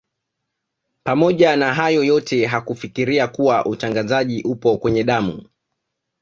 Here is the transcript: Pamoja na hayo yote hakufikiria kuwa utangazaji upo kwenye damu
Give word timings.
Pamoja 1.03 1.55
na 1.55 1.73
hayo 1.73 2.03
yote 2.03 2.45
hakufikiria 2.45 3.27
kuwa 3.27 3.65
utangazaji 3.65 4.41
upo 4.41 4.77
kwenye 4.77 5.03
damu 5.03 5.45